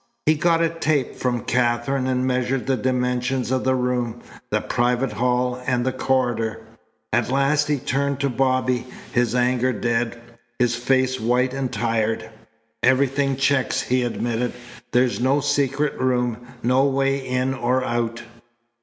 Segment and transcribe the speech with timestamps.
[0.25, 5.11] He got a tape from Katherine and measured the dimensions of the room, the private
[5.11, 6.59] hall, and the corridor.
[7.13, 10.19] At last he turned to Bobby, his anger dead,
[10.57, 12.27] his face white and tired.
[12.81, 14.53] "Everything checks," he admitted.
[14.91, 18.23] "There's no secret room, no way in or out.